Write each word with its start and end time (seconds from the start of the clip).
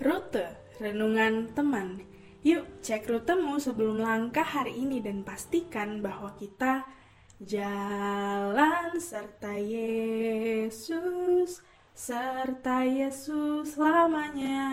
Rute 0.00 0.48
Renungan 0.80 1.52
Teman 1.52 2.00
Yuk 2.40 2.80
cek 2.80 3.04
rutemu 3.04 3.60
sebelum 3.60 4.00
langkah 4.00 4.48
hari 4.48 4.72
ini 4.80 5.04
dan 5.04 5.20
pastikan 5.20 6.00
bahwa 6.00 6.32
kita 6.40 6.88
jalan 7.36 8.96
serta 8.96 9.60
Yesus 9.60 10.80
serta 11.92 12.80
Yesus 12.88 13.76
selamanya. 13.76 14.64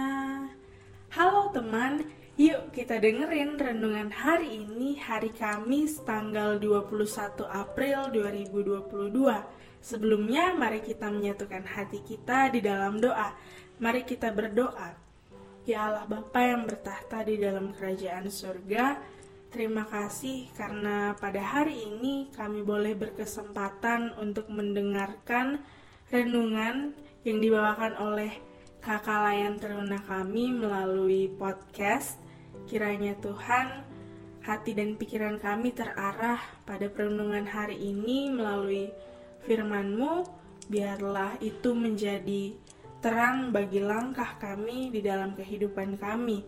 Halo 1.11 1.51
teman, 1.51 2.07
yuk 2.39 2.71
kita 2.71 3.03
dengerin 3.03 3.59
renungan 3.59 4.15
hari 4.15 4.63
ini 4.63 4.95
hari 4.95 5.35
Kamis 5.35 6.07
tanggal 6.07 6.55
21 6.55 7.43
April 7.51 8.15
2022. 8.15 9.11
Sebelumnya 9.83 10.55
mari 10.55 10.79
kita 10.79 11.11
menyatukan 11.11 11.67
hati 11.67 11.99
kita 11.99 12.47
di 12.47 12.63
dalam 12.63 13.03
doa. 13.03 13.35
Mari 13.83 14.07
kita 14.07 14.31
berdoa. 14.31 15.06
Ya 15.67 15.91
Allah 15.91 16.07
Bapa 16.07 16.39
yang 16.39 16.63
bertahta 16.63 17.27
di 17.27 17.43
dalam 17.43 17.75
kerajaan 17.75 18.31
surga, 18.31 19.03
terima 19.51 19.83
kasih 19.83 20.47
karena 20.55 21.11
pada 21.19 21.43
hari 21.43 21.83
ini 21.83 22.31
kami 22.31 22.63
boleh 22.63 22.95
berkesempatan 22.95 24.15
untuk 24.15 24.47
mendengarkan 24.47 25.59
renungan 26.07 26.95
yang 27.27 27.43
dibawakan 27.43 27.99
oleh 27.99 28.31
kakak 28.79 29.19
layan 29.27 29.59
teruna 29.59 29.99
kami 30.07 30.55
melalui 30.55 31.27
podcast. 31.35 32.15
Kiranya 32.63 33.19
Tuhan, 33.19 33.83
hati 34.47 34.71
dan 34.71 34.95
pikiran 34.95 35.35
kami 35.35 35.75
terarah 35.75 36.39
pada 36.63 36.87
perenungan 36.87 37.43
hari 37.43 37.75
ini 37.75 38.31
melalui 38.31 38.87
firman-Mu, 39.43 40.23
biarlah 40.71 41.35
itu 41.43 41.75
menjadi 41.75 42.55
terang 43.07 43.55
bagi 43.55 43.79
langkah 43.79 44.35
kami 44.35 44.91
di 44.91 44.99
dalam 44.99 45.31
kehidupan 45.31 45.95
kami. 45.95 46.43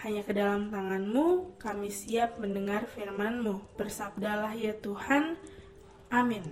Hanya 0.00 0.24
ke 0.24 0.32
dalam 0.32 0.72
tanganmu 0.72 1.60
kami 1.60 1.92
siap 1.92 2.40
mendengar 2.40 2.88
firmanmu. 2.88 3.76
Bersabdalah 3.76 4.56
ya 4.56 4.72
Tuhan. 4.80 5.36
Amin. 6.08 6.48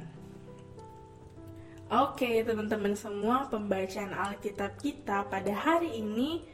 Oke 1.89 2.45
teman-teman 2.45 2.93
semua 2.93 3.49
pembacaan 3.49 4.13
Alkitab 4.13 4.77
kita 4.77 5.25
pada 5.25 5.57
hari 5.57 6.05
ini 6.05 6.45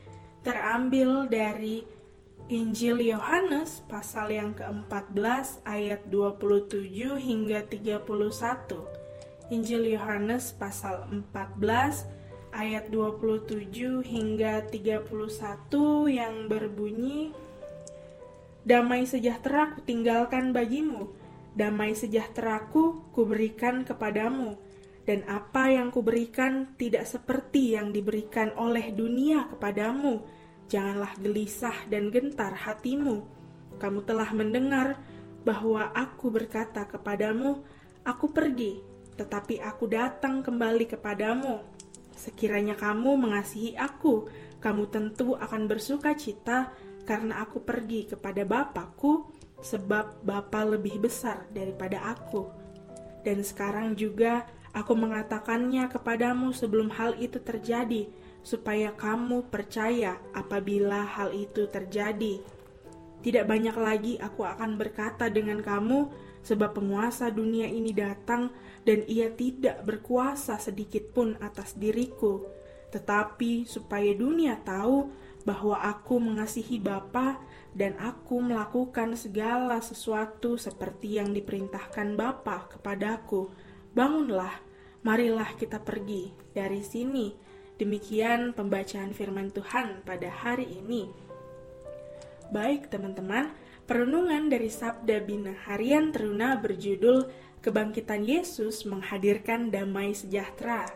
terambil 0.46 1.26
dari 1.26 1.82
Injil 2.54 3.02
Yohanes 3.02 3.82
pasal 3.90 4.30
yang 4.30 4.54
ke-14 4.54 5.66
ayat 5.66 6.06
27 6.06 6.86
hingga 7.18 7.66
31. 7.66 9.50
Injil 9.50 9.90
Yohanes 9.90 10.54
pasal 10.54 11.10
14 11.10 12.21
ayat 12.52 12.92
27 12.92 14.04
hingga 14.04 14.68
31 14.68 15.08
yang 16.12 16.46
berbunyi 16.52 17.32
Damai 18.62 19.10
sejahtera 19.10 19.74
ku 19.74 19.82
tinggalkan 19.82 20.54
bagimu, 20.54 21.10
damai 21.58 21.98
sejahteraku 21.98 23.10
kuberikan 23.10 23.82
kepadamu, 23.82 24.54
dan 25.02 25.26
apa 25.26 25.66
yang 25.66 25.90
kuberikan 25.90 26.70
tidak 26.78 27.10
seperti 27.10 27.74
yang 27.74 27.90
diberikan 27.90 28.54
oleh 28.54 28.94
dunia 28.94 29.50
kepadamu. 29.50 30.22
Janganlah 30.70 31.10
gelisah 31.18 31.74
dan 31.90 32.14
gentar 32.14 32.54
hatimu. 32.54 33.26
Kamu 33.82 34.06
telah 34.06 34.30
mendengar 34.30 34.94
bahwa 35.42 35.90
aku 35.90 36.30
berkata 36.30 36.86
kepadamu, 36.86 37.66
aku 38.06 38.30
pergi, 38.30 38.78
tetapi 39.18 39.58
aku 39.58 39.90
datang 39.90 40.38
kembali 40.38 40.86
kepadamu 40.86 41.71
Sekiranya 42.12 42.78
kamu 42.78 43.16
mengasihi 43.18 43.76
aku, 43.76 44.28
kamu 44.62 44.88
tentu 44.92 45.34
akan 45.34 45.66
bersuka 45.66 46.14
cita 46.14 46.70
karena 47.02 47.42
aku 47.42 47.64
pergi 47.64 48.06
kepada 48.06 48.46
Bapakku, 48.46 49.26
sebab 49.62 50.22
Bapa 50.26 50.66
lebih 50.66 51.02
besar 51.02 51.46
daripada 51.50 52.14
aku. 52.14 52.50
Dan 53.22 53.46
sekarang 53.46 53.94
juga 53.94 54.46
aku 54.74 54.94
mengatakannya 54.98 55.86
kepadamu 55.90 56.50
sebelum 56.50 56.90
hal 56.94 57.14
itu 57.18 57.38
terjadi, 57.38 58.10
supaya 58.42 58.90
kamu 58.94 59.46
percaya 59.50 60.18
apabila 60.34 61.06
hal 61.06 61.30
itu 61.30 61.70
terjadi. 61.70 62.42
Tidak 63.22 63.46
banyak 63.46 63.76
lagi 63.78 64.12
aku 64.18 64.42
akan 64.42 64.74
berkata 64.74 65.30
dengan 65.30 65.62
kamu, 65.62 66.10
sebab 66.42 66.74
penguasa 66.76 67.30
dunia 67.30 67.70
ini 67.70 67.94
datang 67.94 68.50
dan 68.82 69.06
ia 69.06 69.30
tidak 69.30 69.86
berkuasa 69.86 70.58
sedikit 70.58 71.14
pun 71.14 71.38
atas 71.38 71.78
diriku, 71.78 72.42
tetapi 72.90 73.64
supaya 73.64 74.10
dunia 74.12 74.58
tahu 74.60 75.10
bahwa 75.42 75.78
aku 75.78 76.22
mengasihi 76.22 76.78
Bapa 76.78 77.38
dan 77.72 77.96
aku 77.98 78.38
melakukan 78.42 79.16
segala 79.16 79.80
sesuatu 79.80 80.60
seperti 80.60 81.18
yang 81.18 81.32
diperintahkan 81.32 82.14
Bapa 82.14 82.68
kepadaku. 82.76 83.50
Bangunlah, 83.94 84.60
marilah 85.02 85.50
kita 85.58 85.82
pergi 85.82 86.30
dari 86.54 86.82
sini. 86.82 87.32
Demikian 87.80 88.54
pembacaan 88.54 89.10
firman 89.10 89.50
Tuhan 89.50 90.06
pada 90.06 90.30
hari 90.30 90.68
ini. 90.68 91.10
Baik, 92.52 92.92
teman-teman, 92.92 93.50
Perenungan 93.82 94.46
dari 94.46 94.70
Sabda 94.70 95.18
Bina 95.26 95.58
Harian 95.66 96.14
Teruna 96.14 96.54
berjudul 96.54 97.26
Kebangkitan 97.58 98.22
Yesus 98.22 98.86
Menghadirkan 98.86 99.74
Damai 99.74 100.14
Sejahtera. 100.14 100.86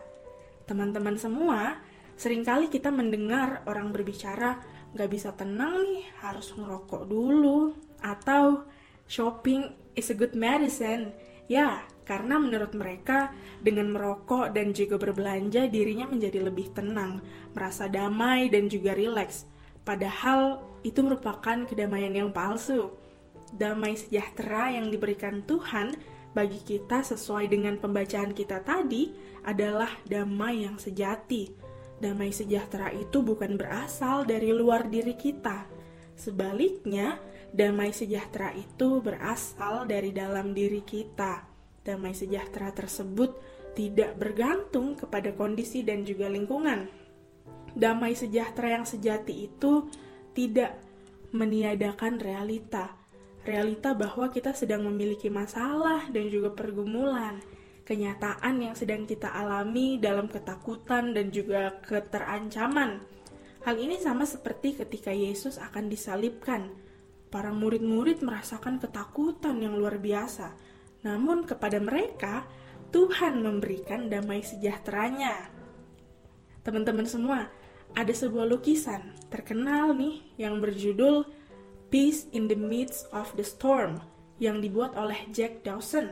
Teman-teman 0.63 1.19
semua, 1.19 1.83
sering 2.15 2.47
kali 2.47 2.71
kita 2.71 2.87
mendengar 2.87 3.59
orang 3.67 3.91
berbicara, 3.91 4.63
gak 4.95 5.09
bisa 5.11 5.35
tenang 5.35 5.83
nih, 5.83 6.07
harus 6.23 6.55
ngerokok 6.55 7.03
dulu. 7.11 7.75
Atau, 7.99 8.63
shopping 9.03 9.67
is 9.99 10.07
a 10.07 10.15
good 10.15 10.31
medicine. 10.31 11.11
Ya, 11.51 11.83
karena 12.07 12.39
menurut 12.39 12.71
mereka, 12.71 13.35
dengan 13.59 13.91
merokok 13.91 14.55
dan 14.55 14.71
juga 14.71 14.95
berbelanja, 14.95 15.67
dirinya 15.67 16.07
menjadi 16.07 16.39
lebih 16.39 16.71
tenang, 16.71 17.19
merasa 17.51 17.91
damai 17.91 18.47
dan 18.47 18.71
juga 18.71 18.95
rileks 18.95 19.56
Padahal 19.87 20.59
itu 20.83 20.99
merupakan 20.99 21.63
kedamaian 21.63 22.11
yang 22.11 22.35
palsu. 22.35 22.91
Damai 23.55 23.95
sejahtera 23.95 24.75
yang 24.75 24.91
diberikan 24.91 25.39
Tuhan 25.47 25.95
bagi 26.35 26.59
kita 26.59 27.07
sesuai 27.07 27.47
dengan 27.47 27.79
pembacaan 27.79 28.35
kita 28.35 28.67
tadi 28.67 29.15
adalah 29.47 29.87
damai 30.03 30.67
yang 30.67 30.75
sejati. 30.75 31.55
Damai 32.03 32.35
sejahtera 32.35 32.91
itu 32.91 33.23
bukan 33.23 33.55
berasal 33.55 34.27
dari 34.27 34.51
luar 34.51 34.91
diri 34.91 35.15
kita. 35.15 35.63
Sebaliknya, 36.19 37.15
damai 37.55 37.95
sejahtera 37.95 38.51
itu 38.59 38.99
berasal 38.99 39.87
dari 39.87 40.11
dalam 40.11 40.51
diri 40.51 40.83
kita. 40.83 41.47
Damai 41.87 42.11
sejahtera 42.11 42.75
tersebut 42.75 43.39
tidak 43.71 44.19
bergantung 44.19 44.99
kepada 44.99 45.31
kondisi 45.31 45.79
dan 45.87 46.03
juga 46.03 46.27
lingkungan 46.27 47.06
damai 47.77 48.17
sejahtera 48.17 48.81
yang 48.81 48.85
sejati 48.89 49.45
itu 49.45 49.85
tidak 50.33 50.81
meniadakan 51.29 52.17
realita. 52.17 52.97
Realita 53.45 53.93
bahwa 53.93 54.27
kita 54.33 54.51
sedang 54.51 54.83
memiliki 54.89 55.29
masalah 55.29 56.09
dan 56.09 56.27
juga 56.27 56.51
pergumulan. 56.51 57.39
Kenyataan 57.87 58.59
yang 58.59 58.75
sedang 58.75 59.07
kita 59.07 59.31
alami 59.31 59.95
dalam 59.95 60.27
ketakutan 60.27 61.15
dan 61.15 61.31
juga 61.31 61.79
keterancaman. 61.79 62.99
Hal 63.63 63.75
ini 63.79 63.95
sama 63.95 64.27
seperti 64.27 64.75
ketika 64.75 65.13
Yesus 65.13 65.55
akan 65.55 65.87
disalibkan. 65.87 66.75
Para 67.31 67.55
murid-murid 67.55 68.19
merasakan 68.23 68.83
ketakutan 68.83 69.63
yang 69.63 69.79
luar 69.79 69.99
biasa. 69.99 70.51
Namun 71.07 71.47
kepada 71.47 71.79
mereka, 71.79 72.43
Tuhan 72.91 73.39
memberikan 73.39 74.11
damai 74.11 74.43
sejahteranya. 74.43 75.51
Teman-teman 76.63 77.07
semua, 77.07 77.47
ada 77.93 78.11
sebuah 78.11 78.49
lukisan 78.49 79.15
terkenal 79.31 79.95
nih 79.95 80.23
yang 80.39 80.59
berjudul 80.59 81.27
Peace 81.87 82.27
in 82.35 82.51
the 82.51 82.59
Midst 82.59 83.07
of 83.15 83.31
the 83.39 83.45
Storm 83.47 84.03
yang 84.43 84.59
dibuat 84.59 84.97
oleh 84.99 85.29
Jack 85.31 85.63
Dawson. 85.63 86.11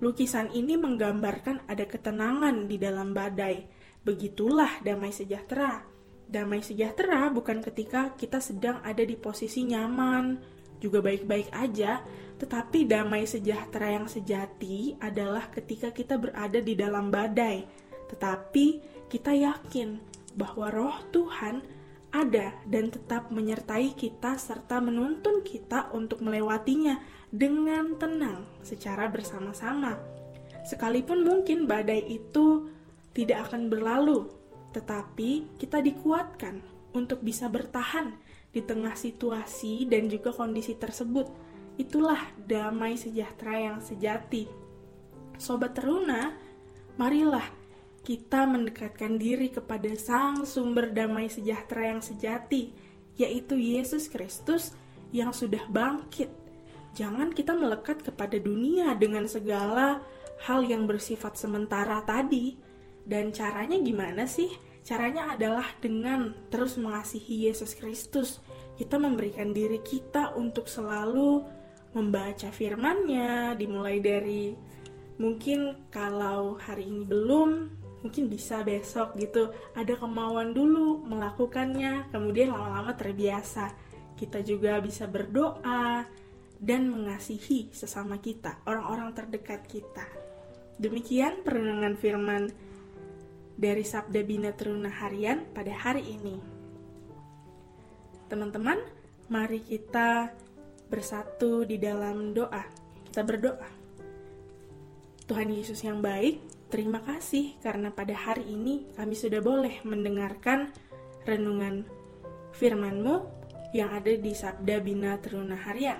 Lukisan 0.00 0.48
ini 0.56 0.80
menggambarkan 0.80 1.68
ada 1.68 1.84
ketenangan 1.84 2.64
di 2.64 2.80
dalam 2.80 3.12
badai. 3.12 3.68
Begitulah 4.00 4.80
damai 4.80 5.12
sejahtera. 5.12 5.84
Damai 6.24 6.64
sejahtera 6.64 7.28
bukan 7.28 7.60
ketika 7.60 8.16
kita 8.16 8.40
sedang 8.40 8.80
ada 8.80 9.04
di 9.04 9.12
posisi 9.12 9.68
nyaman, 9.68 10.40
juga 10.80 11.04
baik-baik 11.04 11.52
aja, 11.52 12.00
tetapi 12.40 12.88
damai 12.88 13.28
sejahtera 13.28 14.00
yang 14.00 14.08
sejati 14.08 14.96
adalah 14.96 15.52
ketika 15.52 15.92
kita 15.92 16.16
berada 16.16 16.64
di 16.64 16.72
dalam 16.72 17.12
badai, 17.12 17.68
tetapi 18.08 18.66
kita 19.12 19.36
yakin 19.36 20.00
bahwa 20.34 20.70
roh 20.70 20.96
Tuhan 21.10 21.62
ada 22.10 22.50
dan 22.66 22.90
tetap 22.90 23.30
menyertai 23.30 23.94
kita 23.94 24.34
serta 24.34 24.82
menuntun 24.82 25.46
kita 25.46 25.94
untuk 25.94 26.22
melewatinya 26.26 26.98
dengan 27.30 27.94
tenang 27.94 28.42
secara 28.66 29.06
bersama-sama. 29.06 29.94
Sekalipun 30.66 31.22
mungkin 31.22 31.70
badai 31.70 32.02
itu 32.10 32.66
tidak 33.14 33.50
akan 33.50 33.70
berlalu, 33.70 34.26
tetapi 34.74 35.58
kita 35.58 35.78
dikuatkan 35.78 36.62
untuk 36.90 37.22
bisa 37.22 37.46
bertahan 37.46 38.18
di 38.50 38.58
tengah 38.58 38.98
situasi 38.98 39.86
dan 39.86 40.10
juga 40.10 40.34
kondisi 40.34 40.74
tersebut. 40.74 41.30
Itulah 41.78 42.34
damai 42.42 42.98
sejahtera 42.98 43.70
yang 43.70 43.78
sejati. 43.78 44.50
Sobat 45.38 45.78
teruna, 45.78 46.34
marilah 46.98 47.59
kita 48.10 48.42
mendekatkan 48.42 49.22
diri 49.22 49.54
kepada 49.54 49.86
Sang 49.94 50.42
Sumber 50.42 50.90
Damai 50.90 51.30
Sejahtera 51.30 51.94
yang 51.94 52.02
sejati, 52.02 52.74
yaitu 53.14 53.54
Yesus 53.54 54.10
Kristus 54.10 54.74
yang 55.14 55.30
sudah 55.30 55.62
bangkit. 55.70 56.26
Jangan 56.98 57.30
kita 57.30 57.54
melekat 57.54 58.02
kepada 58.02 58.34
dunia 58.34 58.98
dengan 58.98 59.30
segala 59.30 60.02
hal 60.42 60.66
yang 60.66 60.90
bersifat 60.90 61.38
sementara 61.38 62.02
tadi. 62.02 62.58
Dan 63.06 63.30
caranya 63.30 63.78
gimana 63.78 64.26
sih? 64.26 64.50
Caranya 64.82 65.38
adalah 65.38 65.70
dengan 65.78 66.34
terus 66.50 66.74
mengasihi 66.82 67.46
Yesus 67.46 67.78
Kristus. 67.78 68.42
Kita 68.74 68.98
memberikan 68.98 69.54
diri 69.54 69.78
kita 69.86 70.34
untuk 70.34 70.66
selalu 70.66 71.46
membaca 71.94 72.50
firman-Nya, 72.50 73.54
dimulai 73.54 74.02
dari 74.02 74.50
mungkin 75.22 75.86
kalau 75.94 76.58
hari 76.58 76.90
ini 76.90 77.06
belum, 77.06 77.79
mungkin 78.00 78.28
bisa 78.28 78.64
besok 78.64 79.16
gitu. 79.16 79.52
Ada 79.76 79.96
kemauan 79.96 80.52
dulu 80.56 81.04
melakukannya, 81.04 82.08
kemudian 82.12 82.52
lama-lama 82.52 82.96
terbiasa. 82.96 83.72
Kita 84.16 84.44
juga 84.44 84.80
bisa 84.84 85.08
berdoa 85.08 86.04
dan 86.60 86.92
mengasihi 86.92 87.72
sesama 87.72 88.20
kita, 88.20 88.60
orang-orang 88.68 89.16
terdekat 89.16 89.64
kita. 89.64 90.04
Demikian 90.76 91.40
perenungan 91.40 91.96
firman 91.96 92.52
dari 93.56 93.84
Sabda 93.84 94.20
Bina 94.24 94.52
Teruna 94.52 94.88
Harian 94.88 95.44
pada 95.52 95.72
hari 95.72 96.04
ini. 96.04 96.36
Teman-teman, 98.28 98.80
mari 99.28 99.60
kita 99.60 100.32
bersatu 100.88 101.64
di 101.64 101.76
dalam 101.76 102.32
doa. 102.32 102.64
Kita 103.08 103.20
berdoa. 103.24 103.68
Tuhan 105.28 105.48
Yesus 105.52 105.80
yang 105.86 106.02
baik, 106.02 106.42
terima 106.70 107.02
kasih 107.02 107.58
karena 107.58 107.90
pada 107.90 108.14
hari 108.14 108.46
ini 108.46 108.86
kami 108.94 109.18
sudah 109.18 109.42
boleh 109.42 109.82
mendengarkan 109.82 110.70
renungan 111.26 111.82
firman-Mu 112.54 113.26
yang 113.74 113.90
ada 113.90 114.14
di 114.14 114.30
Sabda 114.30 114.78
Bina 114.78 115.18
Teruna 115.18 115.58
Harian. 115.58 115.98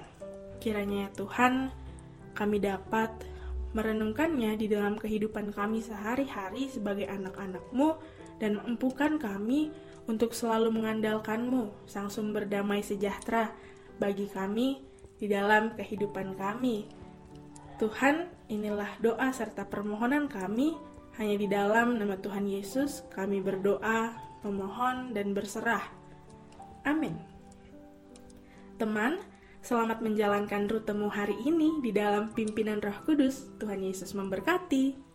Kiranya 0.63 1.07
ya 1.07 1.09
Tuhan, 1.19 1.75
kami 2.39 2.63
dapat 2.63 3.11
merenungkannya 3.75 4.59
di 4.59 4.67
dalam 4.71 4.99
kehidupan 4.99 5.55
kami 5.55 5.83
sehari-hari 5.83 6.71
sebagai 6.71 7.07
anak-anakmu 7.07 7.99
dan 8.43 8.59
mampukan 8.59 9.19
kami 9.19 9.71
untuk 10.07 10.35
selalu 10.35 10.75
mengandalkanmu, 10.75 11.87
sang 11.87 12.11
sumber 12.11 12.47
damai 12.47 12.83
sejahtera 12.83 13.55
bagi 14.03 14.27
kami 14.27 14.83
di 15.19 15.27
dalam 15.31 15.75
kehidupan 15.79 16.35
kami. 16.35 17.00
Tuhan, 17.81 18.29
inilah 18.53 19.01
doa 19.01 19.33
serta 19.33 19.65
permohonan 19.65 20.29
kami 20.29 20.77
hanya 21.17 21.37
di 21.41 21.49
dalam 21.49 21.97
nama 21.97 22.21
Tuhan 22.21 22.45
Yesus 22.45 23.09
kami 23.09 23.41
berdoa, 23.41 24.13
memohon, 24.45 25.17
dan 25.17 25.33
berserah. 25.33 25.89
Amin. 26.85 27.17
Teman, 28.77 29.17
Selamat 29.61 30.01
menjalankan 30.01 30.73
rutemu 30.73 31.13
hari 31.13 31.37
ini 31.45 31.85
di 31.85 31.93
dalam 31.93 32.33
pimpinan 32.33 32.81
Roh 32.81 32.97
Kudus. 33.05 33.53
Tuhan 33.61 33.85
Yesus 33.85 34.17
memberkati. 34.17 35.10